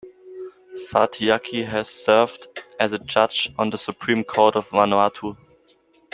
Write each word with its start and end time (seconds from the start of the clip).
Fatiaki 0.89 1.65
has 1.67 1.87
served 1.87 2.47
as 2.79 2.91
a 2.91 2.97
judge 2.97 3.51
on 3.59 3.69
the 3.69 3.77
Supreme 3.77 4.23
Court 4.23 4.55
of 4.55 4.67
Vanuatu. 4.69 5.37